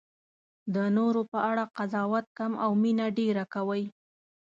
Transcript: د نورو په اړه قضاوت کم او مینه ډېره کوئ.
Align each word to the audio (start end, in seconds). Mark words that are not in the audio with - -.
د 0.75 0.75
نورو 0.97 1.21
په 1.31 1.37
اړه 1.49 1.63
قضاوت 1.77 2.25
کم 2.37 2.51
او 2.63 2.71
مینه 2.81 3.07
ډېره 3.19 3.43
کوئ. 3.53 3.83